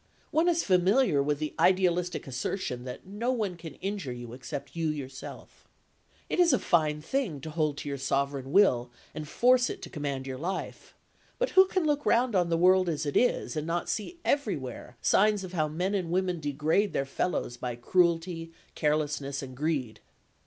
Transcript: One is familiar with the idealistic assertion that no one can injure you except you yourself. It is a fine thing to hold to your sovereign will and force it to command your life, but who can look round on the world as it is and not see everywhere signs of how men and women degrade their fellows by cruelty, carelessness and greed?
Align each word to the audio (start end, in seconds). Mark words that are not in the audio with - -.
One 0.31 0.49
is 0.49 0.63
familiar 0.63 1.21
with 1.21 1.37
the 1.37 1.53
idealistic 1.59 2.25
assertion 2.25 2.85
that 2.85 3.05
no 3.05 3.31
one 3.31 3.55
can 3.55 3.75
injure 3.75 4.11
you 4.11 4.33
except 4.33 4.75
you 4.75 4.87
yourself. 4.89 5.67
It 6.27 6.39
is 6.39 6.51
a 6.53 6.57
fine 6.57 7.01
thing 7.01 7.39
to 7.41 7.51
hold 7.51 7.77
to 7.77 7.87
your 7.87 7.99
sovereign 7.99 8.51
will 8.51 8.89
and 9.13 9.27
force 9.27 9.69
it 9.69 9.79
to 9.83 9.91
command 9.91 10.25
your 10.25 10.39
life, 10.39 10.95
but 11.37 11.51
who 11.51 11.67
can 11.67 11.85
look 11.85 12.03
round 12.03 12.33
on 12.33 12.49
the 12.49 12.57
world 12.57 12.89
as 12.89 13.05
it 13.05 13.15
is 13.15 13.55
and 13.55 13.67
not 13.67 13.89
see 13.89 14.17
everywhere 14.25 14.97
signs 15.03 15.43
of 15.43 15.53
how 15.53 15.67
men 15.67 15.93
and 15.93 16.09
women 16.09 16.39
degrade 16.39 16.93
their 16.93 17.05
fellows 17.05 17.55
by 17.55 17.75
cruelty, 17.75 18.51
carelessness 18.73 19.43
and 19.43 19.55
greed? 19.55 19.99